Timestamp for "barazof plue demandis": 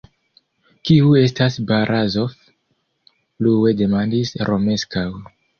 1.73-4.37